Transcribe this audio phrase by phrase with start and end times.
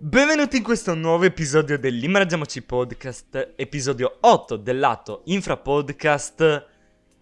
[0.00, 6.66] Benvenuti in questo nuovo episodio dell'Immergiamoci Podcast, episodio 8 del lato Infra Podcast.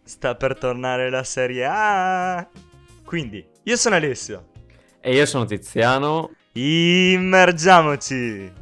[0.05, 2.47] Sta per tornare la serie A.
[3.03, 4.49] Quindi, io sono Alessio.
[5.01, 6.33] E io sono Tiziano.
[6.53, 8.52] Immergiamoci.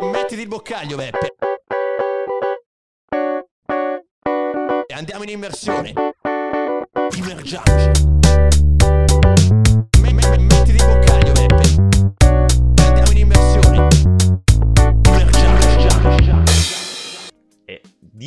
[0.00, 1.34] Mettiti il boccaglio, Beppe.
[4.86, 5.92] E andiamo in immersione.
[7.18, 8.11] Immergiamoci.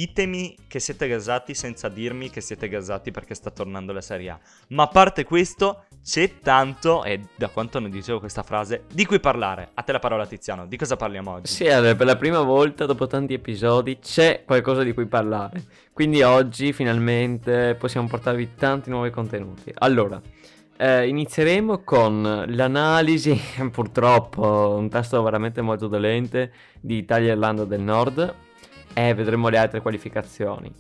[0.06, 4.40] Ditemi che siete gasati senza dirmi che siete gasati perché sta tornando la serie A.
[4.70, 9.20] Ma a parte questo, c'è tanto, e da quanto ne dicevo questa frase, di cui
[9.20, 9.70] parlare.
[9.74, 11.52] A te la parola Tiziano, di cosa parliamo oggi?
[11.52, 15.64] Sì, Ale, per la prima volta dopo tanti episodi c'è qualcosa di cui parlare.
[15.92, 19.72] Quindi oggi finalmente possiamo portarvi tanti nuovi contenuti.
[19.76, 20.22] Allora,
[20.78, 23.40] eh, inizieremo con l'analisi,
[23.72, 28.44] purtroppo un tasto veramente molto dolente, di Italia e Irlanda del Nord
[28.96, 30.74] e vedremo le altre qualificazioni.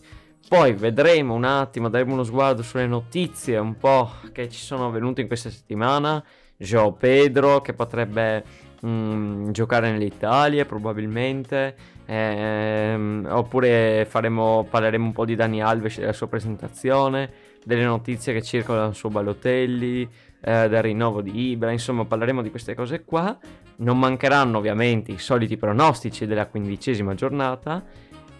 [0.48, 5.22] Poi vedremo un attimo, daremo uno sguardo sulle notizie un po' che ci sono venute
[5.22, 6.24] in questa settimana.
[6.58, 8.44] Joao Pedro che potrebbe
[8.86, 11.76] mm, giocare nell'Italia probabilmente.
[12.06, 17.32] Ehm, oppure faremo, parleremo un po' di Dani Alves e della sua presentazione,
[17.64, 20.08] delle notizie che circolano su Balotelli,
[20.48, 23.36] eh, del rinnovo di Ibra, insomma parleremo di queste cose qua.
[23.78, 27.84] Non mancheranno ovviamente i soliti pronostici della quindicesima giornata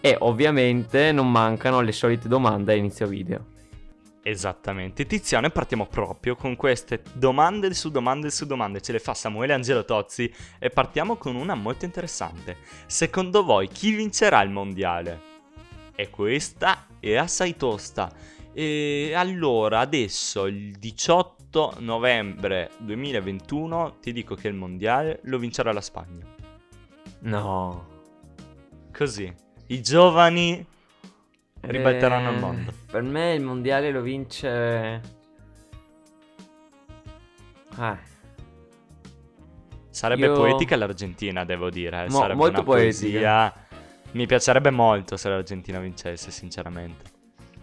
[0.00, 3.54] e ovviamente non mancano le solite domande a inizio video.
[4.22, 8.80] Esattamente, Tiziano, e partiamo proprio con queste domande su domande su domande.
[8.80, 12.58] Ce le fa Samuele Angelo Tozzi e partiamo con una molto interessante.
[12.86, 15.34] Secondo voi chi vincerà il mondiale?
[15.96, 18.12] E questa è assai tosta.
[18.52, 21.35] E allora, adesso il 18
[21.78, 26.24] novembre 2021 ti dico che il mondiale lo vincerà la Spagna.
[27.20, 27.86] No.
[28.92, 29.32] Così,
[29.68, 30.64] i giovani
[31.60, 32.72] ribalteranno il Eh, mondo.
[32.90, 35.00] Per me il mondiale lo vince...
[37.78, 37.98] Ah,
[39.90, 42.04] Sarebbe Io- poetica l'Argentina, devo dire.
[42.04, 43.10] eh, Mo- Sarebbe molto una poetica.
[43.10, 43.54] poesia.
[44.12, 47.14] Mi piacerebbe molto se l'Argentina vincesse, sinceramente.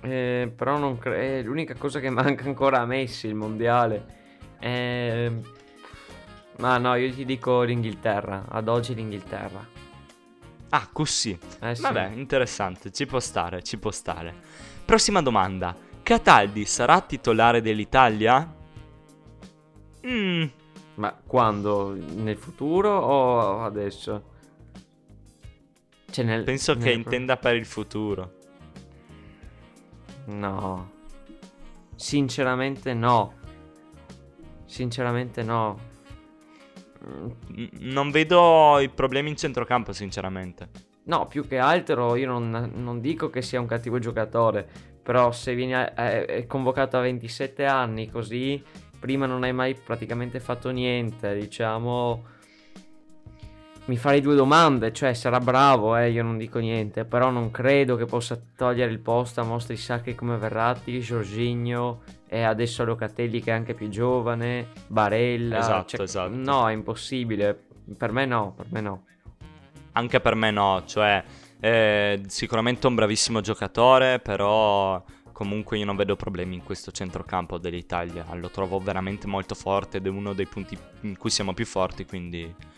[0.04, 1.18] Eh, però non credo...
[1.18, 4.22] È l'unica cosa che manca ancora a Messi, il mondiale.
[4.60, 5.32] Eh,
[6.58, 8.46] Ma no, io ti dico l'Inghilterra.
[8.50, 9.68] Ad oggi l'Inghilterra.
[10.70, 11.38] Ah, così.
[11.62, 11.82] Eh sì.
[11.82, 14.34] Vabbè, interessante, ci può stare, ci può stare.
[14.86, 15.76] Prossima domanda.
[16.02, 18.54] Cataldi sarà titolare dell'Italia?
[20.06, 20.46] Mm,
[20.96, 21.94] Ma quando?
[21.96, 24.32] Nel futuro o adesso?
[26.12, 26.44] Cioè nel...
[26.44, 28.34] penso che nel- intenda per il futuro.
[30.26, 30.92] No.
[31.96, 33.34] Sinceramente no.
[34.66, 35.92] Sinceramente no.
[37.80, 40.70] Non vedo i problemi in centrocampo, sinceramente.
[41.06, 44.68] No, più che altro io non, non dico che sia un cattivo giocatore,
[45.02, 48.64] però se viene è, è convocato a 27 anni così,
[49.00, 52.32] prima non hai mai praticamente fatto niente, diciamo...
[53.86, 57.98] Mi farei due domande, cioè sarà bravo, eh, io non dico niente, però non credo
[57.98, 63.52] che possa togliere il posto a mostri sacri come Verratti, Jorginho e adesso Locatelli che
[63.52, 65.60] è anche più giovane, Barella.
[65.60, 66.34] Esatto, cioè, esatto.
[66.34, 67.62] No, è impossibile.
[67.98, 69.04] Per me no, per me no.
[69.92, 71.22] Anche per me no, cioè
[71.60, 78.26] eh, sicuramente un bravissimo giocatore, però comunque io non vedo problemi in questo centrocampo dell'Italia,
[78.36, 82.06] lo trovo veramente molto forte ed è uno dei punti in cui siamo più forti,
[82.06, 82.72] quindi...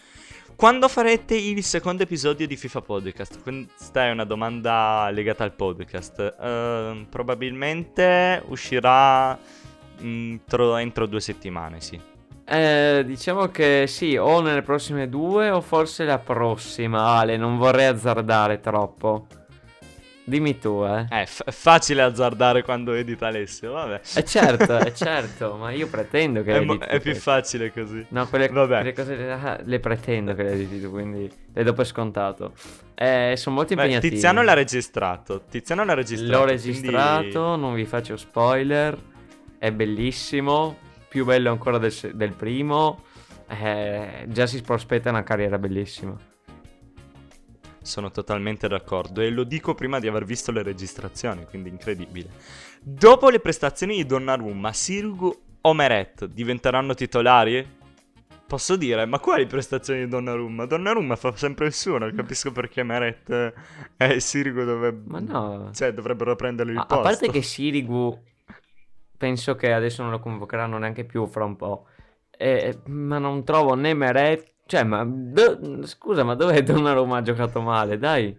[0.56, 3.42] Quando farete il secondo episodio di FIFA Podcast?
[3.44, 6.34] Questa è una domanda legata al podcast.
[6.40, 9.38] Ehm, probabilmente uscirà
[10.02, 12.00] mm, tro- entro due settimane, sì.
[12.46, 17.88] Eh, diciamo che sì, o nelle prossime due o forse la prossima, Ale, non vorrei
[17.88, 19.28] azzardare troppo.
[20.28, 21.06] Dimmi tu, eh.
[21.10, 24.02] Eh, f- è facile azzardare quando edita Alessio, vabbè.
[24.16, 28.04] Eh certo, è certo, ma io pretendo che È, mo- è più facile così.
[28.10, 28.76] No, quelle, Vabbè.
[28.78, 32.54] quelle cose le, ah, le pretendo che le editi tu, quindi le do per scontato.
[32.96, 34.14] Eh, sono molto Beh, impegnativi.
[34.16, 35.44] Tiziano l'ha registrato.
[35.48, 36.32] Tiziano l'ha registrato.
[36.32, 38.98] L'ho quindi- registrato, non vi faccio spoiler.
[39.60, 40.76] È bellissimo,
[41.08, 43.04] più bello ancora del, del primo.
[43.48, 46.18] Eh, già si prospetta una carriera bellissima.
[47.86, 49.22] Sono totalmente d'accordo.
[49.22, 52.30] E lo dico prima di aver visto le registrazioni, quindi incredibile.
[52.82, 57.84] Dopo le prestazioni di Donnarumma, Sirgu o Meret diventeranno titolari?
[58.48, 60.66] Posso dire, ma quali prestazioni di Donnarumma?
[60.66, 63.54] Donnarumma fa sempre il suo, non capisco perché Meret
[63.98, 65.04] e Sirigu.
[65.06, 65.72] Ma no.
[65.74, 67.04] Cioè, dovrebbero prenderli il A, a posto.
[67.04, 68.20] parte che Sirigu
[69.18, 71.88] penso che adesso non lo convocheranno neanche più fra un po'.
[72.38, 77.62] Eh, ma non trovo né Meret Cioè, ma do- scusa, ma dov'è Donnarumma ha giocato
[77.62, 78.00] male?
[78.00, 78.36] Dai.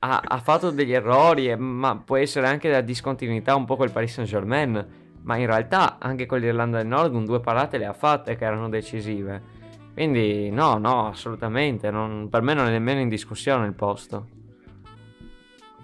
[0.00, 3.90] Ha, ha fatto degli errori, e- ma può essere anche della discontinuità un po' col
[3.90, 5.04] Paris Saint-Germain.
[5.22, 8.44] Ma in realtà anche con l'Irlanda del Nord un due parate le ha fatte che
[8.44, 9.54] erano decisive.
[9.94, 11.90] Quindi no, no, assolutamente.
[11.90, 14.28] non- per me non è nemmeno in discussione il posto.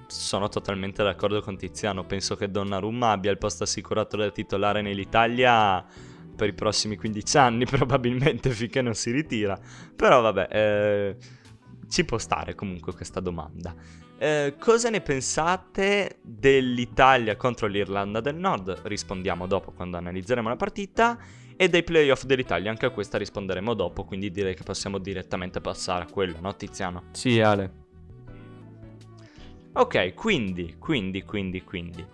[0.06, 2.04] Sono totalmente d'accordo con Tiziano.
[2.04, 5.82] Penso che Donnarumma abbia il posto assicurato da titolare nell'Italia
[6.42, 9.56] per i prossimi 15 anni, probabilmente finché non si ritira.
[9.94, 11.16] Però vabbè, eh,
[11.88, 13.72] ci può stare comunque questa domanda.
[14.18, 18.80] Eh, cosa ne pensate dell'Italia contro l'Irlanda del Nord?
[18.82, 21.16] Rispondiamo dopo quando analizzeremo la partita.
[21.54, 26.04] E dei playoff dell'Italia, anche a questa risponderemo dopo, quindi direi che possiamo direttamente passare
[26.04, 27.04] a quello, no Tiziano?
[27.12, 27.70] Sì, Ale.
[29.74, 32.04] Ok, quindi, quindi, quindi, quindi.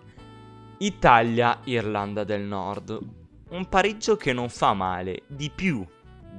[0.77, 3.17] Italia-Irlanda del Nord.
[3.49, 5.85] Un pareggio che non fa male, di più,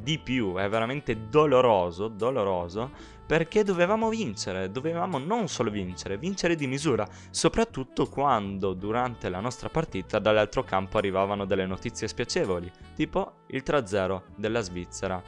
[0.00, 2.90] di più, è veramente doloroso, doloroso,
[3.26, 9.68] perché dovevamo vincere, dovevamo non solo vincere, vincere di misura, soprattutto quando durante la nostra
[9.68, 15.22] partita dall'altro campo arrivavano delle notizie spiacevoli, tipo il 3-0 della Svizzera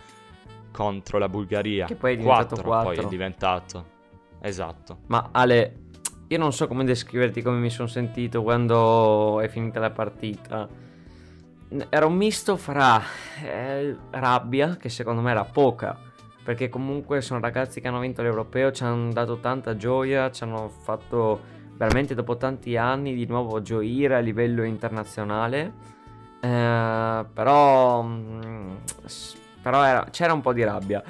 [0.72, 1.86] contro la Bulgaria.
[1.86, 3.04] Che poi è diventato 4 poi 4.
[3.04, 3.86] è diventato.
[4.40, 4.98] Esatto.
[5.06, 5.82] Ma Ale,
[6.26, 10.68] io non so come descriverti come mi sono sentito quando è finita la partita.
[11.88, 13.00] Era un misto fra
[13.42, 15.98] eh, rabbia, che secondo me era poca,
[16.44, 20.68] perché comunque sono ragazzi che hanno vinto l'europeo, ci hanno dato tanta gioia, ci hanno
[20.68, 21.40] fatto
[21.76, 25.72] veramente dopo tanti anni di nuovo gioire a livello internazionale.
[26.40, 28.70] Eh, però mm,
[29.62, 31.02] però era- c'era un po' di rabbia.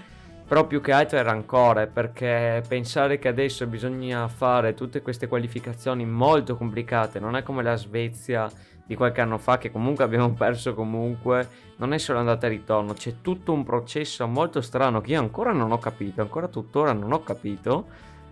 [0.46, 6.04] Però più che altro era rancore perché pensare che adesso bisogna fare tutte queste qualificazioni
[6.04, 8.50] molto complicate, non è come la Svezia
[8.84, 12.92] di qualche anno fa che comunque abbiamo perso comunque, non è solo andata e ritorno,
[12.92, 17.12] c'è tutto un processo molto strano che io ancora non ho capito, ancora tuttora non
[17.12, 17.86] ho capito,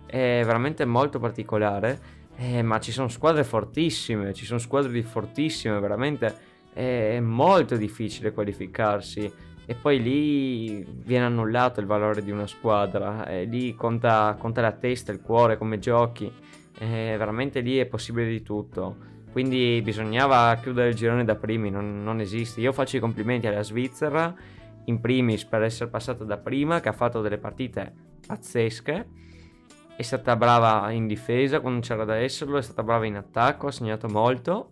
[0.05, 5.79] è veramente molto particolare, eh, ma ci sono squadre fortissime, ci sono squadre di fortissime,
[5.79, 13.25] veramente è molto difficile qualificarsi e poi lì viene annullato il valore di una squadra,
[13.25, 16.31] e lì conta, conta la testa, il cuore, come giochi,
[16.77, 19.09] e veramente lì è possibile di tutto.
[19.31, 22.59] Quindi bisognava chiudere il girone da primi, non, non esiste.
[22.59, 24.33] Io faccio i complimenti alla Svizzera,
[24.85, 27.93] in primis per essere passata da prima, che ha fatto delle partite
[28.27, 29.07] pazzesche.
[29.95, 33.71] È stata brava in difesa quando c'era da esserlo, è stata brava in attacco, ha
[33.71, 34.71] segnato molto.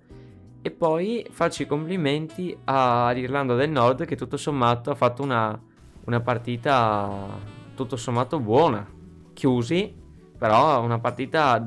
[0.62, 5.58] E poi faccio i complimenti all'Irlanda del Nord che tutto sommato ha fatto una,
[6.06, 7.40] una partita
[7.76, 8.86] tutto sommato buona.
[9.32, 9.96] Chiusi,
[10.38, 11.66] però una partita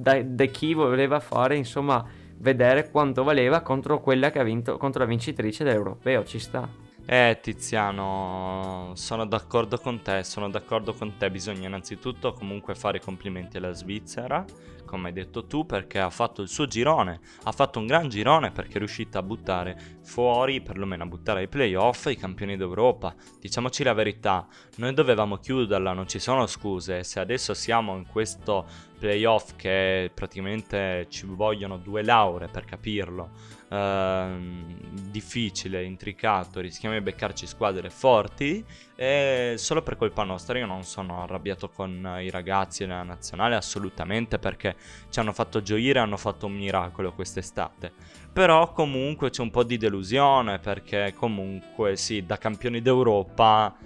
[0.00, 2.04] da, da chi voleva fare, insomma,
[2.38, 6.68] vedere quanto valeva contro quella che ha vinto, contro la vincitrice dell'Europeo, ci sta.
[7.04, 11.30] Eh, Tiziano, sono d'accordo con te, sono d'accordo con te.
[11.30, 14.44] Bisogna innanzitutto comunque fare i complimenti alla Svizzera,
[14.90, 17.20] come hai detto tu, perché ha fatto il suo girone.
[17.44, 21.48] Ha fatto un gran girone perché è riuscita a buttare fuori, perlomeno a buttare ai
[21.48, 23.14] playoff, i campioni d'Europa.
[23.38, 24.48] Diciamoci la verità,
[24.78, 27.04] noi dovevamo chiuderla, non ci sono scuse.
[27.04, 28.66] Se adesso siamo in questo
[28.98, 33.30] playoff che praticamente ci vogliono due lauree per capirlo,
[33.70, 38.64] ehm, difficile, intricato, rischiamo di beccarci squadre forti
[38.94, 44.38] e solo per colpa nostra io non sono arrabbiato con i ragazzi della nazionale assolutamente
[44.38, 44.76] perché
[45.08, 47.92] ci hanno fatto gioire, hanno fatto un miracolo quest'estate.
[48.32, 53.76] Però comunque c'è un po' di delusione perché comunque sì, da campioni d'Europa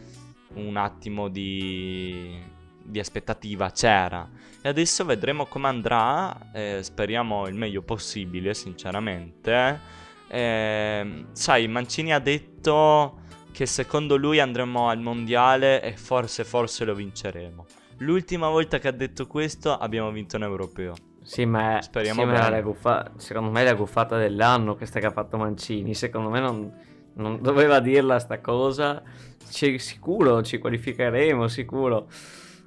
[0.54, 2.40] un attimo di,
[2.84, 4.28] di aspettativa c'era.
[4.62, 9.80] E adesso vedremo come andrà, eh, speriamo il meglio possibile, sinceramente.
[10.28, 13.20] Eh, sai, Mancini ha detto
[13.52, 17.66] che secondo lui andremo al mondiale e forse, forse lo vinceremo.
[17.98, 20.94] L'ultima volta che ha detto questo abbiamo vinto un europeo.
[21.22, 25.06] Sì, ma, è- Speriamo sì, ma guffa- secondo me è la guffata dell'anno questa che
[25.06, 25.94] ha fatto Mancini.
[25.94, 26.72] Secondo me non,
[27.14, 29.02] non doveva dirla sta cosa.
[29.48, 32.08] Ci- sicuro ci qualificheremo, sicuro.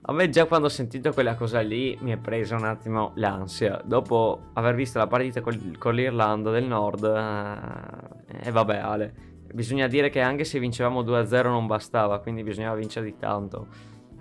[0.09, 3.81] A me già quando ho sentito quella cosa lì mi è presa un attimo l'ansia.
[3.83, 9.13] Dopo aver visto la partita col- con l'Irlanda del Nord, eh, e vabbè Ale,
[9.53, 13.67] bisogna dire che anche se vincevamo 2-0 non bastava, quindi bisognava vincere di tanto.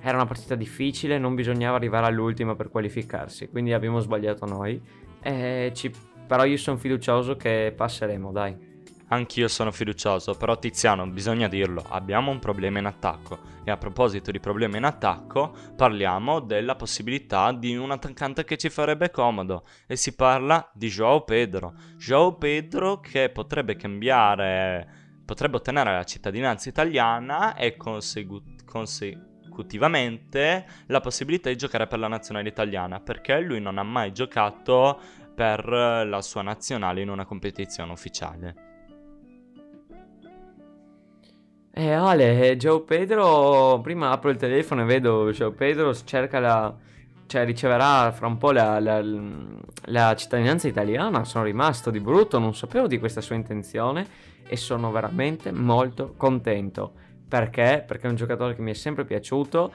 [0.00, 4.80] Era una partita difficile, non bisognava arrivare all'ultima per qualificarsi, quindi abbiamo sbagliato noi.
[5.22, 5.92] E ci-
[6.26, 8.65] Però io sono fiducioso che passeremo, dai.
[9.08, 13.54] Anch'io sono fiducioso, però Tiziano, bisogna dirlo, abbiamo un problema in attacco.
[13.64, 18.68] E a proposito di problema in attacco, parliamo della possibilità di un attaccante che ci
[18.68, 19.64] farebbe comodo.
[19.86, 21.74] E si parla di Joao Pedro.
[21.96, 31.50] Joao Pedro che potrebbe cambiare potrebbe ottenere la cittadinanza italiana e consegu- consecutivamente la possibilità
[31.50, 34.98] di giocare per la nazionale italiana, perché lui non ha mai giocato
[35.34, 38.65] per la sua nazionale in una competizione ufficiale.
[41.78, 46.74] Eh Ale, eh, Joe Pedro, prima apro il telefono e vedo Joe Pedro cerca la,
[47.26, 49.04] cioè riceverà fra un po' la, la-
[49.88, 54.06] la cittadinanza italiana, sono rimasto di brutto, non sapevo di questa sua intenzione
[54.46, 56.92] e sono veramente molto contento.
[57.28, 57.84] Perché?
[57.86, 59.70] Perché è un giocatore che mi è sempre piaciuto.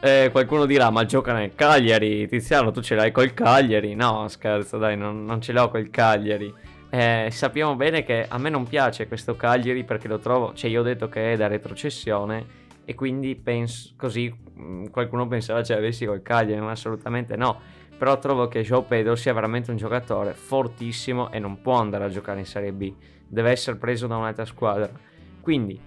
[0.00, 3.94] Eh, qualcuno dirà, ma gioca nel Cagliari, Tiziano, tu ce l'hai col Cagliari?
[3.94, 6.52] No, scherzo, dai, non, non ce l'ho col Cagliari.
[6.94, 10.78] Eh, sappiamo bene che a me non piace questo Cagliari perché lo trovo, cioè io
[10.78, 12.46] ho detto che è da retrocessione
[12.84, 14.32] e quindi penso così
[14.92, 17.60] qualcuno pensava ce l'avessi col Cagliari, ma assolutamente no.
[17.98, 22.08] Però trovo che Joe Pedro sia veramente un giocatore fortissimo e non può andare a
[22.08, 22.94] giocare in Serie B,
[23.26, 24.88] deve essere preso da un'altra squadra.
[25.40, 25.80] Quindi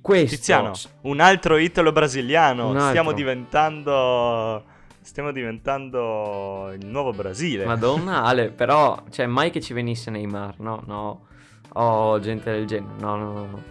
[0.00, 2.76] questo Tiziano, un altro italo brasiliano.
[2.88, 4.74] Stiamo diventando.
[5.06, 7.64] Stiamo diventando il nuovo Brasile.
[7.64, 11.26] Madonna Ale, però cioè mai che ci venisse Neymar, no, no.
[11.74, 12.94] O gente del genere.
[12.98, 13.62] No, no, no, no.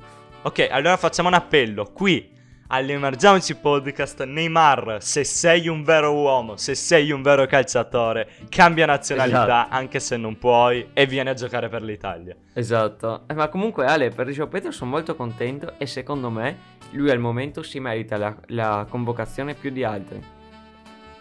[0.43, 1.91] Ok, allora facciamo un appello.
[1.91, 2.31] Qui
[2.67, 9.43] all'Emergency Podcast, Neymar, se sei un vero uomo, se sei un vero calciatore, cambia nazionalità
[9.43, 9.75] Esatto.
[9.75, 12.33] anche se non puoi e vieni a giocare per l'Italia.
[12.53, 13.23] Esatto.
[13.27, 17.19] Eh, ma comunque Ale, per Joe Pedro sono molto contento e secondo me lui al
[17.19, 20.33] momento si merita la, la convocazione più di altri.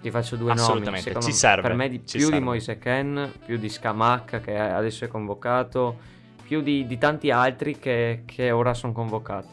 [0.05, 0.61] Ti faccio due nomi.
[0.61, 2.37] Assolutamente, ci serve, Per me di, più serve.
[2.37, 5.97] di Moise Ken, più di Scamacca che adesso è convocato,
[6.43, 9.49] più di, di tanti altri che, che ora sono convocati.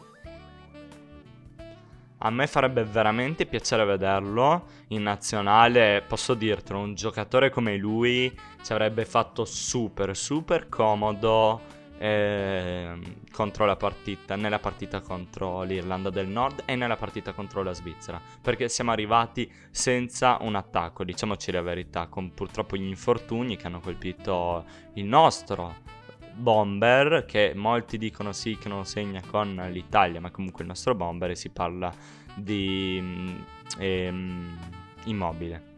[2.18, 6.04] A me farebbe veramente piacere vederlo in nazionale.
[6.06, 8.30] Posso dirtelo, un giocatore come lui
[8.62, 11.62] ci avrebbe fatto super, super comodo
[12.02, 17.72] ehm, contro la partita, nella partita contro l'Irlanda del Nord e nella partita contro la
[17.72, 18.20] Svizzera.
[18.40, 23.80] Perché siamo arrivati senza un attacco, diciamoci la verità, con purtroppo gli infortuni che hanno
[23.80, 26.00] colpito il nostro
[26.34, 31.28] bomber che molti dicono sì che non segna con l'Italia ma comunque il nostro bomber
[31.28, 31.92] e si parla
[32.34, 33.36] di mm,
[33.76, 34.58] ehm,
[35.04, 35.72] immobile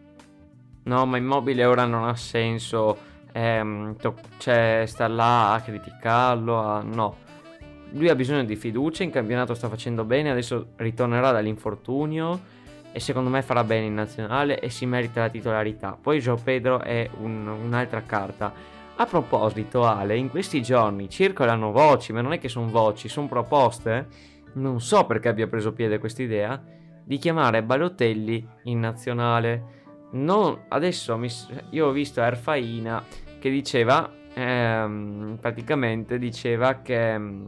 [0.85, 3.13] No, ma immobile ora non ha senso.
[3.35, 3.97] Ehm,
[4.39, 6.57] cioè, star là a criticarlo.
[6.59, 7.17] a- No.
[7.91, 9.03] Lui ha bisogno di fiducia.
[9.03, 10.31] In campionato sta facendo bene.
[10.31, 12.53] Adesso ritornerà dall'infortunio.
[12.93, 14.61] E secondo me farà bene in nazionale.
[14.61, 15.99] E si merita la titolarità.
[16.01, 18.53] Poi Joe Pedro è un- un'altra carta.
[18.97, 23.27] A proposito, Ale, in questi giorni circolano voci, ma non è che sono voci, sono
[23.27, 24.07] proposte.
[24.55, 26.63] Non so perché abbia preso piede questa idea
[27.05, 29.83] di chiamare Balotelli in nazionale.
[30.13, 31.29] Non, adesso mi
[31.71, 33.03] io ho visto Erfaina
[33.45, 37.47] che diceva, ehm, praticamente diceva che, mm,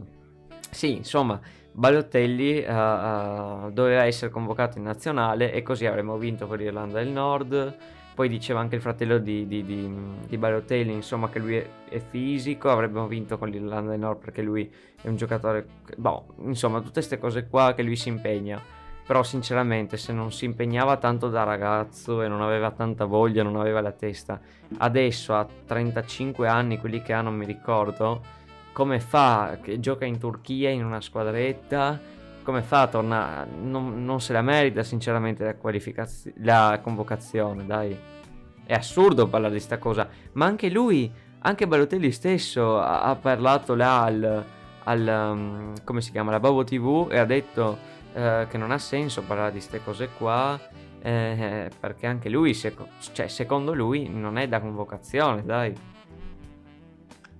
[0.69, 6.57] sì, insomma, Balotelli eh, eh, doveva essere convocato in nazionale e così avremmo vinto con
[6.57, 7.75] l'Irlanda del Nord.
[8.13, 9.91] Poi diceva anche il fratello di, di, di,
[10.27, 14.43] di Balotelli, insomma, che lui è, è fisico, avremmo vinto con l'Irlanda del Nord perché
[14.43, 15.65] lui è un giocatore...
[15.97, 18.61] Boh, insomma, tutte queste cose qua che lui si impegna.
[19.07, 23.55] Però sinceramente se non si impegnava tanto da ragazzo e non aveva tanta voglia, non
[23.55, 24.39] aveva la testa,
[24.79, 28.21] adesso a 35 anni, quelli che ha non mi ricordo,
[28.73, 31.99] come fa, che gioca in Turchia in una squadretta,
[32.43, 37.97] come fa a tornare, non, non se la merita sinceramente la, qualificaz- la convocazione, dai.
[38.65, 43.73] È assurdo parlare di sta cosa, ma anche lui, anche Balotelli stesso ha, ha parlato
[43.73, 44.45] là al,
[44.83, 47.77] al, um, come si chiama, la Bobo TV e ha detto
[48.13, 50.59] eh, che non ha senso parlare di queste cose qua
[51.01, 55.73] eh, perché anche lui, seco- cioè secondo lui, non è da convocazione, dai.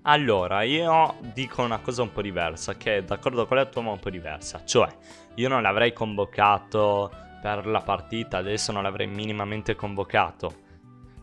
[0.04, 4.00] Allora, io dico una cosa un po' diversa, che d'accordo con la tua ma un
[4.00, 4.64] po' diversa.
[4.64, 4.88] Cioè,
[5.36, 10.66] io non l'avrei convocato per la partita, adesso non l'avrei minimamente convocato.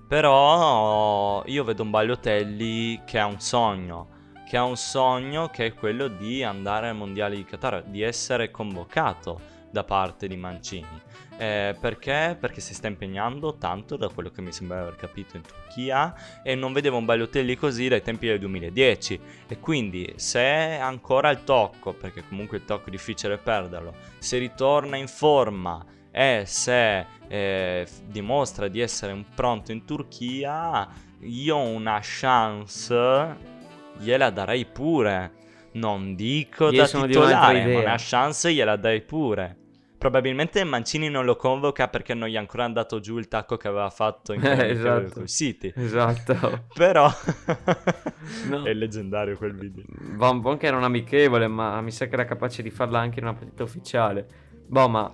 [0.06, 4.08] Però io vedo un Balotelli che ha un sogno,
[4.54, 8.52] che ha un sogno che è quello di andare al Mondiale di Qatar, di essere
[8.52, 11.02] convocato da parte di Mancini.
[11.36, 12.36] Eh, perché?
[12.38, 16.54] Perché si sta impegnando tanto, da quello che mi sembra aver capito, in Turchia e
[16.54, 21.92] non vedevo un Balotelli così dai tempi del 2010 e quindi se ancora al tocco
[21.92, 28.68] perché comunque il tocco è difficile perderlo se ritorna in forma e se eh, dimostra
[28.68, 30.88] di essere un pronto in Turchia
[31.22, 33.53] io una chance
[33.98, 39.58] gliela darei pure non dico Io da titolare ma una chance gliela darei pure
[40.04, 43.68] Probabilmente Mancini non lo convoca perché non gli ha ancora andato giù il tacco che
[43.68, 45.26] aveva fatto in Eh, quel esatto.
[45.26, 45.72] City.
[45.74, 46.66] Esatto.
[46.76, 47.08] Però
[48.48, 48.64] No.
[48.64, 49.82] è leggendario quel video.
[49.88, 53.20] Van Bon che era un amichevole, ma mi sa che era capace di farla anche
[53.20, 54.26] in una partita ufficiale.
[54.66, 55.10] Boh, ma...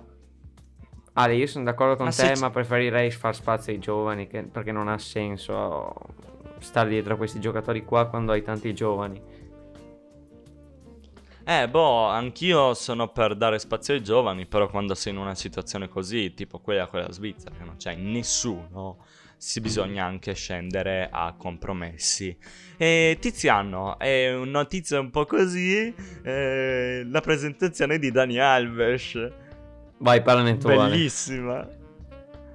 [1.13, 4.73] Ale, io sono d'accordo con Ma te, ma preferirei far spazio ai giovani, che- perché
[4.73, 5.93] non ha senso
[6.61, 9.21] stare dietro a questi giocatori qua quando hai tanti giovani.
[11.43, 15.89] Eh, boh, anch'io sono per dare spazio ai giovani, però quando sei in una situazione
[15.89, 19.03] così, tipo quella con la Svizzera, che non c'è nessuno,
[19.37, 22.37] si bisogna anche scendere a compromessi.
[22.77, 29.31] E Tiziano, è una notizia un po' così, eh, la presentazione di Dani Alves.
[29.97, 30.57] Vai, Ale.
[30.57, 31.67] Bellissima.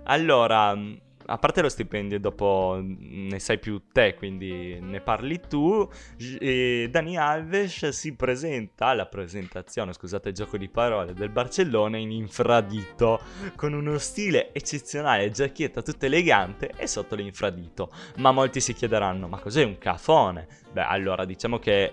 [0.04, 0.78] Allora,
[1.26, 5.88] a parte lo stipendio, dopo ne sai più te, quindi ne parli tu.
[6.38, 12.10] E Dani Alves si presenta alla presentazione, scusate il gioco di parole, del Barcellona in
[12.10, 13.20] infradito,
[13.56, 17.90] con uno stile eccezionale, giacchetta tutta elegante e sotto l'infradito.
[18.16, 20.46] Ma molti si chiederanno, ma cos'è un cafone?
[20.72, 21.92] Beh, allora, diciamo che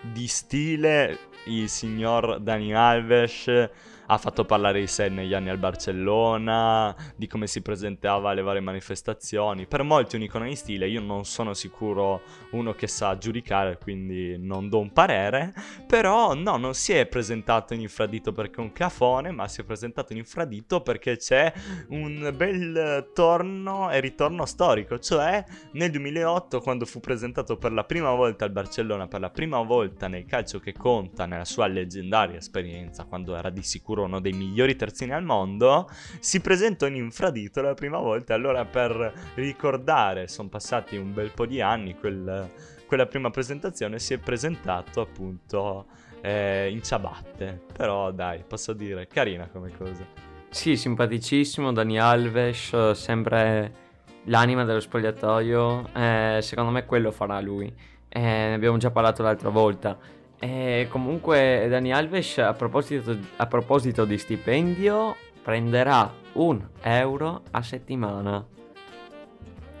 [0.00, 3.70] di stile il signor Dani Alves
[4.10, 8.60] ha fatto parlare di sé negli anni al Barcellona, di come si presentava alle varie
[8.60, 9.66] manifestazioni.
[9.66, 12.22] Per molti un icono di stile, io non sono sicuro
[12.52, 15.52] uno che sa giudicare, quindi non do un parere,
[15.86, 19.64] però no, non si è presentato in infradito perché è un cafone, ma si è
[19.64, 21.52] presentato in infradito perché c'è
[21.88, 28.12] un bel torno e ritorno storico, cioè nel 2008 quando fu presentato per la prima
[28.14, 33.04] volta al Barcellona, per la prima volta nel calcio che conta, nella sua leggendaria esperienza,
[33.04, 35.88] quando era di sicuro uno dei migliori terzini al mondo,
[36.20, 38.34] si presentò in infradito la prima volta.
[38.34, 42.50] Allora per ricordare, sono passati un bel po' di anni, quel-
[42.86, 45.86] quella prima presentazione si è presentato appunto
[46.20, 47.60] eh, in ciabatte.
[47.72, 50.04] Però dai, posso dire, carina come cosa.
[50.50, 53.86] Sì, simpaticissimo, Dani Alves, sempre
[54.24, 57.72] l'anima dello spogliatoio, eh, secondo me quello farà lui,
[58.10, 59.98] Eh, ne abbiamo già parlato l'altra volta.
[60.40, 68.46] E comunque Dani Alves a proposito, a proposito di stipendio prenderà un euro a settimana.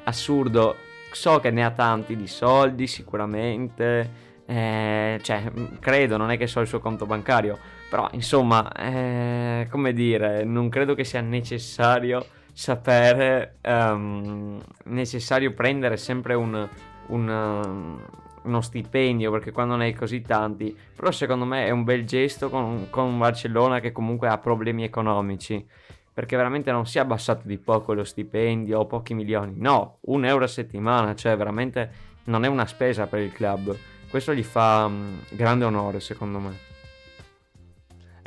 [0.04, 0.76] Assurdo,
[1.12, 4.10] so che ne ha tanti di soldi sicuramente,
[4.46, 9.68] eh, cioè mh, credo, non è che so il suo conto bancario, però insomma, eh,
[9.70, 16.68] come dire, non credo che sia necessario sapere, ehm, necessario prendere sempre un,
[17.08, 18.00] un, um,
[18.48, 22.48] uno stipendio perché quando ne hai così tanti, però secondo me è un bel gesto
[22.50, 25.64] con, un Barcellona che comunque ha problemi economici.
[26.12, 30.24] Perché veramente non si è abbassato di poco lo stipendio o pochi milioni, no, un
[30.24, 31.90] euro a settimana, cioè veramente
[32.24, 33.76] non è una spesa per il club.
[34.10, 36.67] Questo gli fa mm, grande onore, secondo me.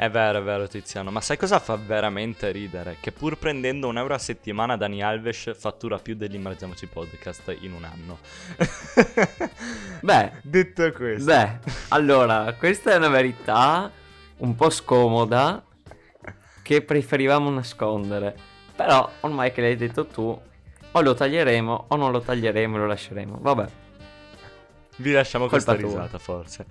[0.02, 2.98] È vero, è vero Tiziano, ma sai cosa fa veramente ridere?
[3.00, 7.84] Che pur prendendo un euro a settimana Dani Alves fattura più dell'Immergiamoci Podcast in un
[7.84, 8.18] anno.
[10.02, 11.26] Beh, Detto questo.
[11.26, 11.60] beh,
[11.90, 13.92] allora, questa è una verità
[14.38, 15.64] un po' scomoda
[16.64, 18.36] che preferivamo nascondere.
[18.76, 20.42] Però, ormai che l'hai detto tu,
[20.94, 23.38] o lo taglieremo o non lo taglieremo e lo lasceremo.
[23.40, 23.68] Vabbè.
[24.96, 26.00] Vi lasciamo Colpa questa tua.
[26.00, 26.66] risata forse.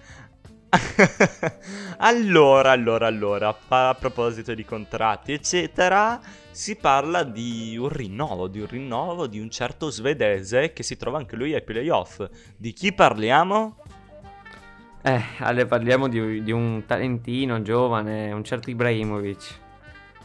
[1.98, 8.66] allora, allora, allora, a proposito di contratti, eccetera, si parla di un rinnovo, di un
[8.66, 12.24] rinnovo di un certo svedese che si trova anche lui ai playoff.
[12.56, 13.76] Di chi parliamo?
[15.02, 19.58] Eh, Ale, parliamo di, di un talentino giovane, un certo Ibrahimovic.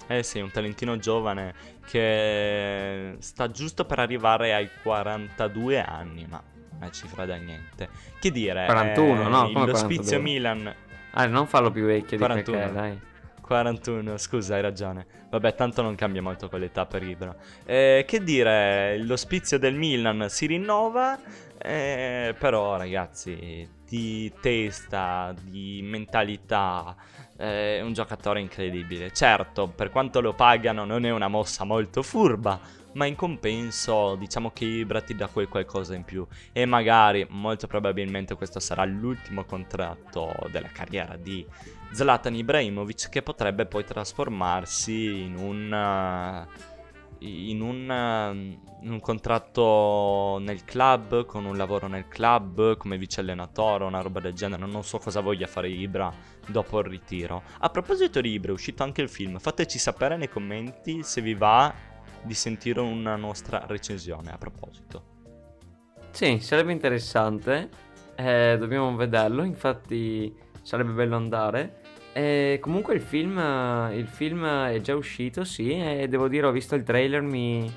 [0.08, 1.54] Eh sì, un talentino giovane
[1.88, 6.42] che sta giusto per arrivare ai 42 anni, ma
[6.78, 7.90] una cifra da niente.
[8.20, 8.66] Che dire?
[8.66, 9.52] 41, eh, no?
[9.52, 10.20] Come L'ospizio 42?
[10.20, 10.76] Milan
[11.18, 12.58] Ah, non farlo più vecchio di 41.
[12.58, 13.00] perché, dai.
[13.42, 15.06] 41, scusa, hai ragione.
[15.30, 17.34] Vabbè, tanto non cambia molto con l'età per Ibra.
[17.64, 21.18] Eh, che dire, l'ospizio del Milan si rinnova,
[21.58, 26.96] eh, però ragazzi, di testa, di mentalità,
[27.36, 29.12] è un giocatore incredibile.
[29.12, 32.60] Certo, per quanto lo pagano non è una mossa molto furba,
[32.94, 36.26] ma in compenso diciamo che Ibra ti dà quel qualcosa in più.
[36.52, 41.46] E magari, molto probabilmente, questo sarà l'ultimo contratto della carriera di
[41.92, 46.74] Zlatan Ibrahimovic che potrebbe poi trasformarsi in un eh,
[47.20, 53.84] in un, in un contratto nel club, con un lavoro nel club come vice allenatore,
[53.84, 54.66] una roba del genere.
[54.66, 56.14] Non so cosa voglia fare Ibra
[56.48, 57.44] dopo il ritiro.
[57.60, 59.40] A proposito di Ibra, è uscito anche il film.
[59.40, 61.74] Fateci sapere nei commenti se vi va
[62.22, 65.14] di sentire una nostra recensione a proposito.
[66.12, 67.70] Sì, sarebbe interessante.
[68.16, 69.44] Eh, dobbiamo vederlo.
[69.44, 71.82] Infatti, sarebbe bello andare.
[72.18, 73.38] E comunque il film,
[73.92, 77.70] il film è già uscito, sì, e devo dire ho visto il trailer, mi,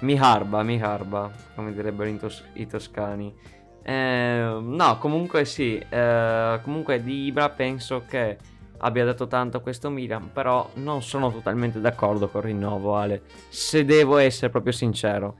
[0.00, 3.34] mi harba, mi harba, come direbbero tos- i toscani.
[3.82, 8.38] Eh, no, comunque sì, eh, comunque di Ibra penso che
[8.78, 13.24] abbia dato tanto a questo Milan, però non sono totalmente d'accordo con il rinnovo, Ale.
[13.50, 15.36] Se devo essere proprio sincero,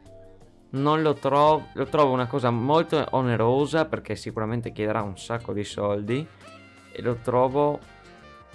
[0.72, 5.64] non lo trovo, lo trovo una cosa molto onerosa perché sicuramente chiederà un sacco di
[5.64, 6.26] soldi
[6.92, 7.94] e lo trovo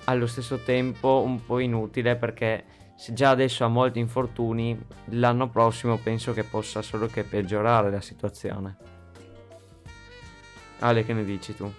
[0.05, 5.97] allo stesso tempo un po' inutile perché se già adesso ha molti infortuni, l'anno prossimo
[5.97, 8.77] penso che possa solo che peggiorare la situazione.
[10.79, 11.71] Ale, che ne dici tu?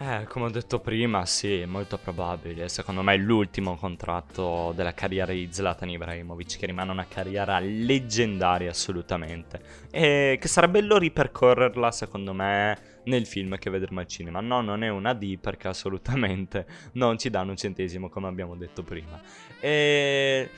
[0.00, 2.68] Eh, come ho detto prima, sì, molto probabile.
[2.68, 8.70] Secondo me è l'ultimo contratto della carriera di Zlatan Ibrahimovic, che rimane una carriera leggendaria
[8.70, 9.60] assolutamente.
[9.90, 14.40] E che sarebbe bello ripercorrerla, secondo me, nel film che vedremo al cinema.
[14.40, 18.84] No, non è una D perché assolutamente non ci danno un centesimo, come abbiamo detto
[18.84, 19.20] prima.
[19.58, 20.48] E...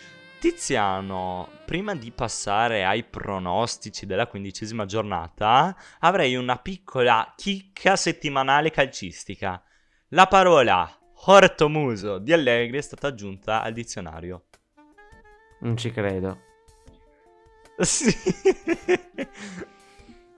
[0.40, 9.62] Tiziano, prima di passare ai pronostici della quindicesima giornata, avrei una piccola chicca settimanale calcistica.
[10.08, 10.90] La parola
[11.26, 14.46] ortomuso di Allegri è stata aggiunta al dizionario.
[15.60, 16.40] Non ci credo.
[17.80, 18.14] Sì.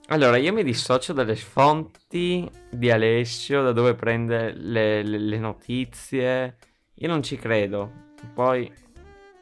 [0.08, 6.56] Allora, io mi dissocio dalle fonti di Alessio, da dove prende le, le- le notizie.
[6.94, 8.10] Io non ci credo.
[8.32, 8.70] Poi,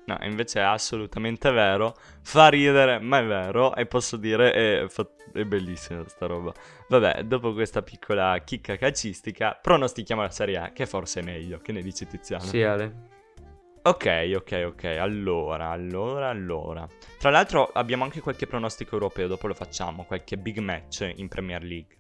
[0.07, 1.95] No, invece è assolutamente vero.
[2.23, 3.75] Fa ridere, ma è vero.
[3.75, 4.87] E posso dire, è,
[5.33, 6.53] è bellissima sta roba.
[6.89, 11.59] Vabbè, dopo questa piccola chicca calcistica, pronostichiamo la Serie A, che forse è meglio.
[11.59, 12.45] Che ne dici Tiziano?
[12.45, 13.09] sì, Ale.
[13.83, 14.85] Ok, ok, ok.
[14.85, 16.87] Allora, allora, allora.
[17.19, 21.63] Tra l'altro abbiamo anche qualche pronostico europeo, dopo lo facciamo, qualche big match in Premier
[21.63, 21.97] League.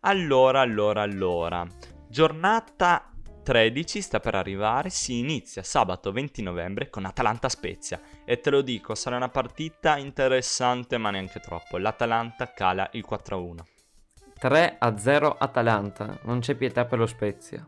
[0.00, 1.64] Allora, allora, allora.
[2.08, 3.11] Giornata
[3.42, 8.00] 13 sta per arrivare, si inizia sabato 20 novembre con Atalanta Spezia.
[8.24, 11.78] E te lo dico, sarà una partita interessante, ma neanche troppo.
[11.78, 13.58] L'Atalanta cala il 4-1.
[14.38, 16.18] 3 a 0 Atalanta.
[16.22, 17.66] Non c'è pietà per lo Spezia.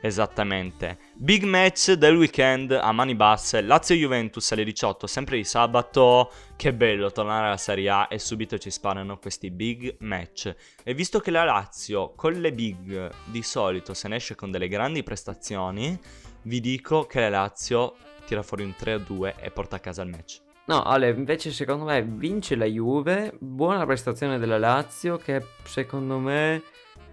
[0.00, 0.98] Esattamente.
[1.14, 3.60] Big match del weekend a mani basse.
[3.60, 6.30] Lazio-Juventus alle 18, sempre di sabato.
[6.56, 10.54] Che bello tornare alla Serie A e subito ci sparano questi big match.
[10.84, 14.68] E visto che la Lazio con le big di solito se ne esce con delle
[14.68, 15.98] grandi prestazioni,
[16.42, 20.40] vi dico che la Lazio tira fuori un 3-2 e porta a casa il match.
[20.66, 23.34] No, Ale, invece secondo me vince la Juve.
[23.40, 26.62] Buona prestazione della Lazio che secondo me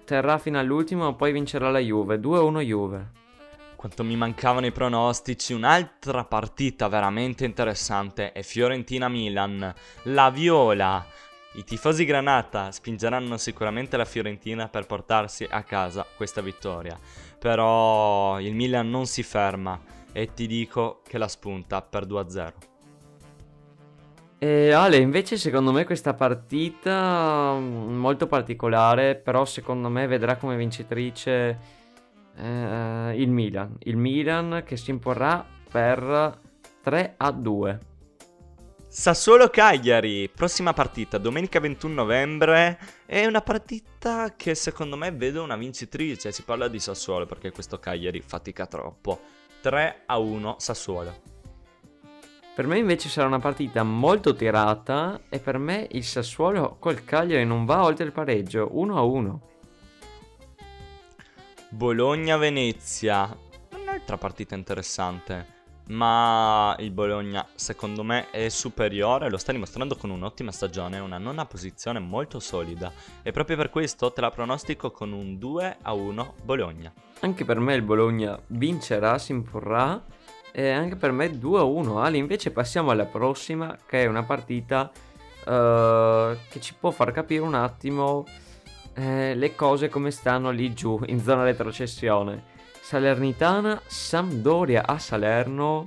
[0.05, 2.17] terrà fino all'ultimo, ma poi vincerà la Juve.
[2.17, 3.11] 2-1 Juve.
[3.75, 9.73] Quanto mi mancavano i pronostici, un'altra partita veramente interessante è Fiorentina-Milan.
[10.03, 11.05] La Viola.
[11.55, 16.97] I tifosi Granata spingeranno sicuramente la Fiorentina per portarsi a casa questa vittoria.
[17.37, 19.79] Però il Milan non si ferma
[20.11, 22.74] e ti dico che la spunta per 2-0.
[24.45, 30.55] E Ale, invece secondo me questa partita mm, molto particolare, però secondo me vedrà come
[30.55, 31.57] vincitrice
[32.35, 33.75] eh, il Milan.
[33.79, 36.39] Il Milan che si imporrà per
[36.83, 37.79] 3 a 2.
[38.87, 42.77] Sassuolo-Cagliari, prossima partita, domenica 21 novembre.
[43.03, 46.31] È una partita che secondo me vedo una vincitrice.
[46.31, 49.19] Si parla di Sassuolo perché questo Cagliari fatica troppo.
[49.61, 51.34] 3 a 1 Sassuolo.
[52.55, 57.43] Per me invece sarà una partita molto tirata e per me il Sassuolo col Cagliari
[57.43, 59.41] non va oltre il pareggio, 1 a 1.
[61.67, 63.37] Bologna-Venezia.
[63.77, 65.53] Un'altra partita interessante.
[65.87, 69.29] Ma il Bologna, secondo me, è superiore.
[69.29, 70.99] Lo sta dimostrando con un'ottima stagione.
[70.99, 72.89] Una nona posizione molto solida.
[73.21, 76.93] E proprio per questo te la pronostico con un 2 a 1 Bologna.
[77.19, 80.01] Anche per me il Bologna vincerà, si imporrà
[80.57, 82.01] e anche per me 2 a 1.
[82.01, 84.89] Ali, invece passiamo alla prossima che è una partita
[85.45, 88.23] eh, che ci può far capire un attimo
[88.93, 92.53] eh, le cose come stanno lì giù in zona retrocessione.
[92.79, 95.83] Salernitana, Sampdoria a Salerno.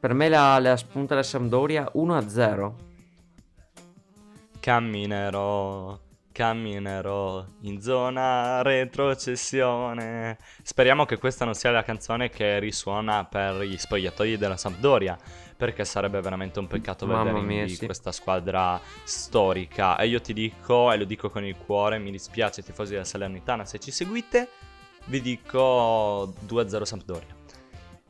[0.00, 2.76] Per me la, la spunta la Sampdoria 1 a 0.
[4.58, 5.96] Camminerò,
[6.38, 10.38] camminerò in zona retrocessione.
[10.62, 15.18] Speriamo che questa non sia la canzone che risuona per gli spogliatoi della Sampdoria,
[15.56, 17.84] perché sarebbe veramente un peccato Mamma vedere mia, sì.
[17.84, 19.96] questa squadra storica.
[19.96, 23.64] E io ti dico, e lo dico con il cuore, mi dispiace tifosi della Salernitana
[23.64, 24.48] se ci seguite,
[25.06, 27.34] vi dico 2-0 Sampdoria.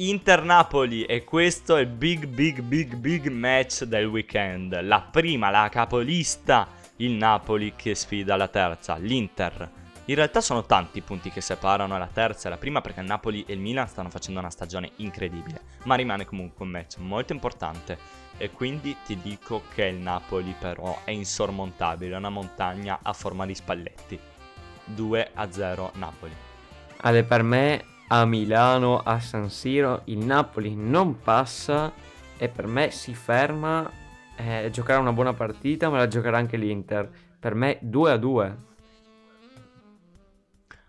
[0.00, 4.78] Inter-Napoli e questo è il big big big big match del weekend.
[4.82, 9.70] La prima, la capolista, il Napoli che sfida la terza, l'Inter.
[10.06, 13.06] In realtà sono tanti i punti che separano la terza e la prima perché il
[13.06, 17.34] Napoli e il Milan stanno facendo una stagione incredibile, ma rimane comunque un match molto
[17.34, 17.98] importante
[18.38, 23.44] e quindi ti dico che il Napoli però è insormontabile, è una montagna a forma
[23.44, 24.18] di spalletti.
[24.84, 26.32] 2 a 0 Napoli.
[26.98, 31.92] Ale, per me a Milano, a San Siro, il Napoli non passa
[32.38, 34.06] e per me si ferma.
[34.40, 37.10] Eh, giocherà una buona partita, ma la giocherà anche l'Inter.
[37.40, 38.56] Per me 2 a 2.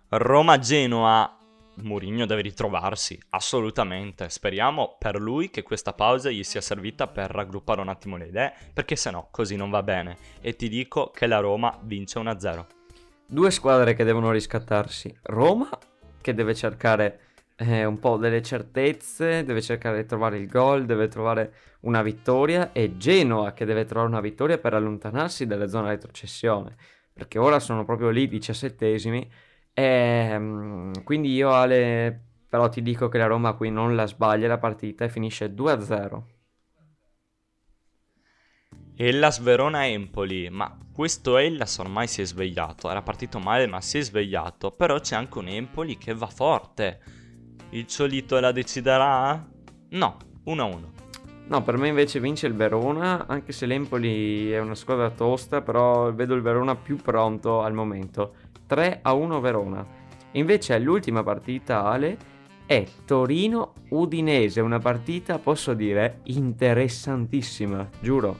[0.09, 1.35] Roma-Genoa.
[1.81, 4.29] Mourinho deve ritrovarsi, assolutamente.
[4.29, 8.53] Speriamo per lui che questa pausa gli sia servita per raggruppare un attimo le idee,
[8.73, 10.17] perché se no così non va bene.
[10.41, 12.65] E ti dico che la Roma vince 1-0.
[13.25, 15.17] Due squadre che devono riscattarsi.
[15.23, 15.69] Roma
[16.21, 17.28] che deve cercare
[17.59, 22.71] eh, un po' delle certezze, deve cercare di trovare il gol, deve trovare una vittoria
[22.71, 26.75] e Genoa che deve trovare una vittoria per allontanarsi dalle zone retrocessione,
[27.11, 29.29] perché ora sono proprio lì diciassettesimi
[29.73, 34.47] e mm, quindi io Ale però ti dico che la Roma qui non la sbaglia
[34.47, 36.23] la partita e finisce 2-0.
[38.95, 43.99] Hellas Verona Empoli, ma questo Hellas ormai si è svegliato, era partito male ma si
[43.99, 47.18] è svegliato, però c'è anche un Empoli che va forte.
[47.71, 49.47] Il Ciolito la deciderà?
[49.89, 50.77] No, 1-1.
[51.49, 56.11] No, per me invece vince il Verona, anche se l'Empoli è una squadra tosta, però
[56.11, 58.33] vedo il Verona più pronto al momento.
[58.65, 59.85] 3 a 1 Verona.
[60.31, 62.17] Invece l'ultima partita, Ale,
[62.65, 68.37] è Torino-Udinese, una partita, posso dire, interessantissima, giuro.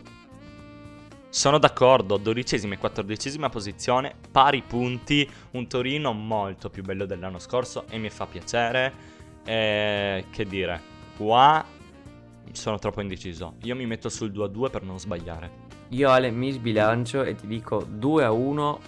[1.30, 7.86] Sono d'accordo, dodicesima e quattordicesima posizione, pari punti, un Torino molto più bello dell'anno scorso
[7.90, 9.18] e mi fa piacere.
[9.50, 10.80] Eh, che dire,
[11.18, 11.66] qua
[12.52, 13.56] sono troppo indeciso.
[13.64, 15.50] Io mi metto sul 2-2 per non sbagliare.
[15.90, 18.80] Io Ale mi sbilancio e ti dico 2 a 1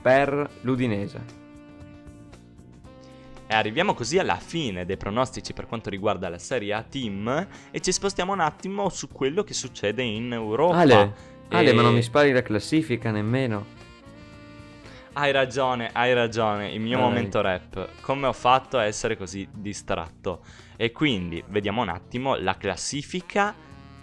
[0.00, 1.42] per l'Udinese.
[3.46, 7.80] E arriviamo così alla fine dei pronostici per quanto riguarda la Serie A Team e
[7.80, 10.78] ci spostiamo un attimo su quello che succede in Europa.
[10.78, 11.14] Ale,
[11.50, 13.66] Ale E- ma non mi spari la classifica nemmeno.
[15.16, 17.06] Hai ragione, hai ragione, il mio Vai.
[17.06, 18.00] momento rap.
[18.00, 20.42] Come ho fatto a essere così distratto?
[20.76, 23.54] E quindi vediamo un attimo la classifica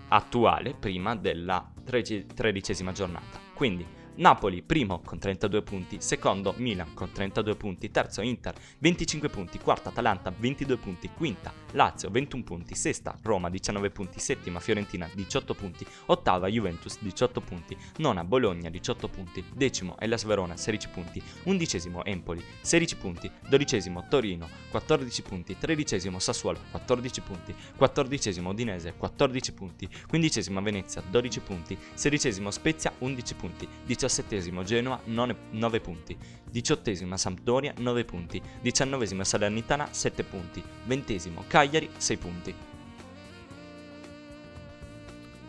[0.08, 3.40] attuale prima della tredi- tredicesima giornata.
[3.54, 9.58] Quindi Napoli primo con 32 punti, secondo Milan con 32 punti, terzo Inter 25 punti,
[9.58, 15.54] quarta Atalanta 22 punti, quinta Lazio 21 punti, sesta Roma 19 punti, settima Fiorentina 18
[15.54, 22.04] punti, ottava Juventus 18 punti, nona Bologna 18 punti, decimo Hellas Verona 16 punti, undicesimo
[22.04, 29.90] Empoli 16 punti, dodicesimo Torino 14 punti, tredicesimo Sassuolo 14 punti, quattordicesimo Udinese 14 punti,
[30.08, 33.68] quindicesima Venezia 12 punti, sedicesimo Spezia 11 punti,
[34.02, 36.18] diciassettesimo Genoa 9 punti,
[36.50, 42.56] diciottesima Sampdoria 9 punti, diciannovesima Salernitana 7 punti, ventesimo Cagliari 6 punti.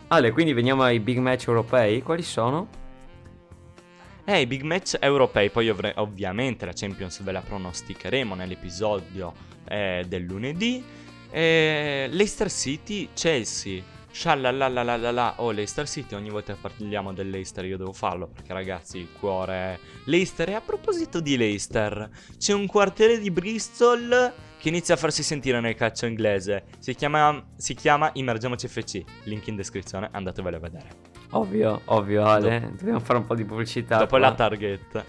[0.09, 2.03] Ale, quindi veniamo ai big match europei.
[2.03, 2.81] Quali sono?
[4.25, 9.33] Eh, i big match europei, poi ovre- ovviamente la Champions ve la pronosticheremo nell'episodio
[9.67, 10.83] eh, del lunedì.
[11.31, 13.81] Eh, Leicester City, Chelsea.
[14.13, 15.33] Sciallalalalala.
[15.37, 19.09] Oh, Leicester City, ogni volta che parliamo del Leicester io devo farlo perché ragazzi il
[19.11, 20.49] cuore è Leicester.
[20.49, 25.59] E a proposito di Leicester, c'è un quartiere di Bristol che inizia a farsi sentire
[25.59, 26.65] nel calcio inglese.
[26.77, 29.03] Si chiama, si chiama Immergiamoci FC.
[29.23, 30.87] Link in descrizione, andatevelo a vedere.
[31.31, 32.71] Ovvio, ovvio Ale.
[32.77, 33.97] Dobbiamo fare un po' di pubblicità.
[33.97, 34.19] Dopo qua.
[34.19, 35.05] la target.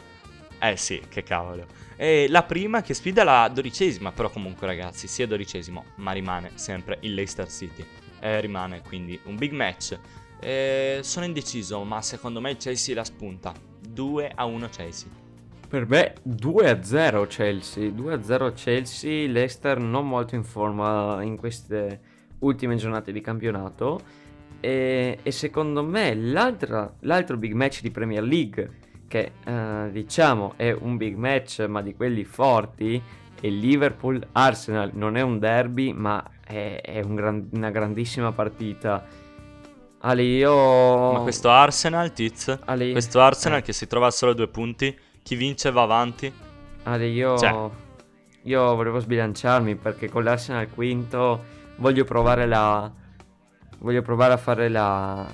[0.58, 1.66] Eh sì, che cavolo.
[1.94, 6.96] E la prima che sfida la dodicesima, però comunque ragazzi, sia dodicesimo, ma rimane sempre
[7.02, 7.84] il Leicester City.
[8.24, 9.98] Eh, rimane quindi un big match.
[10.40, 13.52] Eh, sono indeciso, ma secondo me il Chelsea la spunta.
[13.86, 15.08] 2 a 1 Chelsea.
[15.68, 22.00] Per me 2-0 Chelsea, 2-0 Chelsea, Leicester non molto in forma in queste
[22.38, 24.00] ultime giornate di campionato
[24.60, 28.70] e, e secondo me l'altro big match di Premier League
[29.06, 33.02] che eh, diciamo è un big match ma di quelli forti
[33.38, 39.04] è Liverpool-Arsenal, non è un derby ma è, è un gran- una grandissima partita.
[40.00, 41.12] Ale io...
[41.12, 43.62] Ma questo Arsenal, Tiz, Ale, questo Arsenal eh.
[43.62, 46.30] che si trova a solo due punti, chi vince va avanti.
[46.82, 47.70] Ale, io, Cioè.
[48.42, 51.44] io volevo sbilanciarmi perché con l'Arsenal quinto
[51.76, 52.90] voglio provare la.
[53.78, 55.26] Voglio provare a fare la.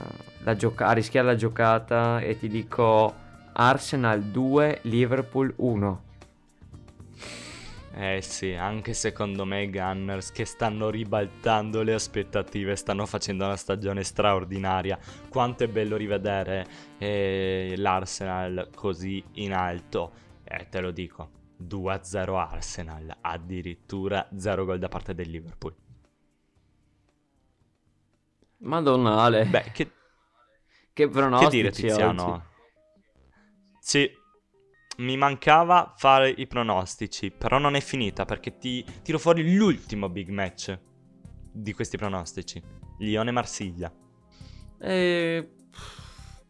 [0.44, 3.12] la gioca- a rischiare la giocata e ti dico
[3.52, 6.02] Arsenal 2, Liverpool 1.
[7.92, 13.56] Eh sì, anche secondo me i Gunners che stanno ribaltando le aspettative, stanno facendo una
[13.56, 14.98] stagione straordinaria.
[15.28, 16.66] Quanto è bello rivedere
[16.98, 20.12] eh, l'Arsenal così in alto.
[20.44, 21.38] Eh, te lo dico.
[21.60, 25.74] 2-0 Arsenal, addirittura 0 gol da parte del Liverpool.
[28.58, 29.90] Madonna Ale, Beh, che, che
[30.92, 31.82] che pronostici dire oggi.
[31.82, 32.44] Tiziano?
[33.80, 34.10] Sì,
[34.98, 40.28] mi mancava fare i pronostici, però non è finita perché ti tiro fuori l'ultimo big
[40.28, 40.78] match
[41.52, 42.62] di questi pronostici.
[42.98, 43.92] Lione-Marsiglia.
[44.78, 45.50] Eh,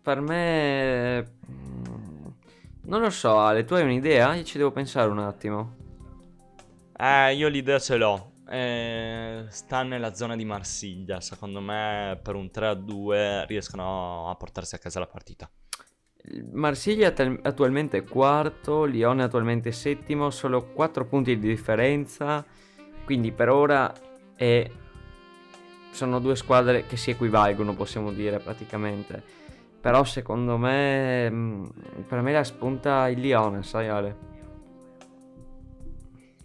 [0.02, 1.36] per me...
[1.48, 2.26] mm,
[2.82, 4.34] Non lo so Ale, tu hai un'idea?
[4.34, 5.76] Io ci devo pensare un attimo.
[6.96, 8.32] Eh, io l'idea ce l'ho.
[8.48, 11.20] Eh, sta nella zona di Marsiglia.
[11.20, 15.48] Secondo me per un 3-2 riescono a portarsi a casa la partita.
[16.52, 22.44] Marsiglia attu- attualmente è quarto, Lione attualmente settimo, solo 4 punti di differenza,
[23.04, 23.92] quindi per ora
[24.36, 24.70] è-
[25.90, 29.22] sono due squadre che si equivalgono, possiamo dire praticamente.
[29.80, 31.64] Però secondo me, mm,
[32.06, 34.16] per me la spunta il Lione, sai Ale?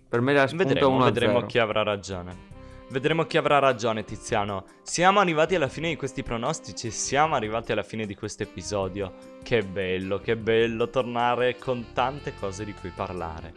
[0.07, 1.03] Per me la spunta Vedremo, 1-0.
[1.13, 2.53] vedremo chi avrà ragione.
[2.88, 4.65] Vedremo chi avrà ragione, Tiziano.
[4.84, 9.39] Siamo arrivati alla fine di questi pronostici, siamo arrivati alla fine di questo episodio.
[9.41, 13.54] Che bello, che bello tornare con tante cose di cui parlare.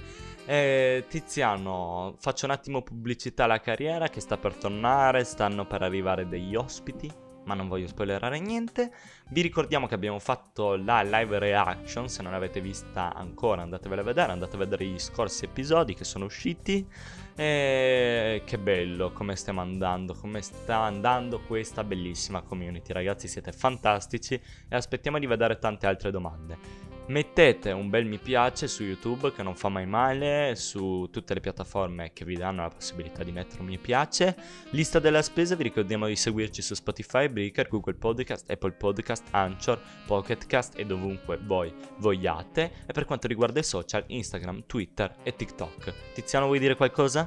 [0.47, 6.27] Eh, Tiziano, faccio un attimo pubblicità alla carriera che sta per tornare, stanno per arrivare
[6.27, 7.13] degli ospiti,
[7.49, 8.93] ma non voglio spoilerare niente.
[9.31, 14.05] Vi ricordiamo che abbiamo fatto la live reaction, se non l'avete vista ancora andatevela a
[14.05, 16.87] vedere, andate a vedere gli scorsi episodi che sono usciti.
[17.35, 22.93] E che bello come stiamo andando, come sta andando questa bellissima community.
[22.93, 26.88] Ragazzi, siete fantastici e aspettiamo di vedere tante altre domande.
[27.09, 31.41] Mettete un bel mi piace su YouTube che non fa mai male, su tutte le
[31.41, 34.37] piattaforme che vi danno la possibilità di mettere un mi piace.
[34.73, 39.81] Lista della spesa, vi ricordiamo di seguirci su Spotify, Breaker, Google Podcast, Apple Podcast, Anchor,
[40.07, 42.73] Pocket Cast e dovunque voi vogliate.
[42.87, 45.95] E per quanto riguarda i social, Instagram, Twitter e TikTok.
[46.13, 47.27] Tiziano, vuoi dire qualcosa?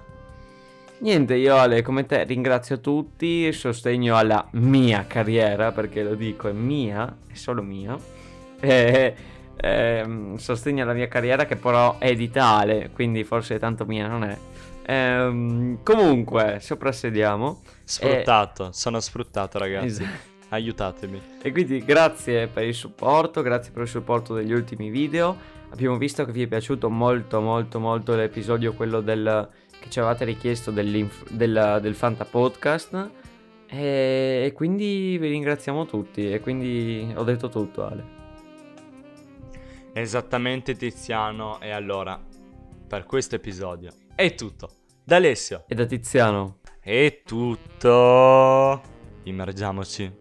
[1.00, 6.54] Niente, io Ale, come te ringrazio tutti, sostegno alla mia carriera, perché lo dico, è
[6.54, 7.98] mia, è solo mia.
[8.60, 9.16] E,
[9.58, 14.24] ehm, sostegno alla mia carriera che però è di tale, quindi forse tanto mia non
[14.24, 14.38] è.
[14.84, 17.62] Ehm, comunque, soprassediamo.
[17.84, 19.86] Sfruttato, sono sfruttato ragazzi.
[19.86, 20.30] Esatto.
[20.50, 21.22] Aiutatemi.
[21.42, 25.38] E quindi grazie per il supporto, grazie per il supporto degli ultimi video.
[25.70, 29.48] Abbiamo visto che vi è piaciuto molto molto molto l'episodio, quello del,
[29.80, 33.10] che ci avevate richiesto del, del Fanta Podcast.
[33.68, 36.30] E, e quindi vi ringraziamo tutti.
[36.30, 38.20] E quindi ho detto tutto Ale.
[39.94, 41.60] Esattamente Tiziano.
[41.60, 42.20] E allora,
[42.88, 44.70] per questo episodio è tutto.
[45.04, 46.60] Da Alessio E da Tiziano.
[46.80, 48.82] è tutto.
[49.24, 50.12] Immergiamoci